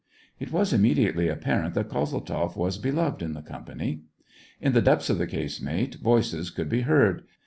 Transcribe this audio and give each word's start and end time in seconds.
It 0.39 0.51
was 0.51 0.73
immediately 0.73 1.27
apparent 1.27 1.75
that 1.75 1.89
Kozeltzoff 1.89 2.57
was 2.57 2.79
beloved 2.79 3.21
in 3.21 3.33
the 3.33 3.43
company. 3.43 4.01
In 4.59 4.73
the 4.73 4.81
depths 4.81 5.11
of 5.11 5.19
the 5.19 5.27
casemate, 5.27 5.97
voices 6.01 6.49
could 6.49 6.69
be 6.69 6.81
heard. 6.81 7.21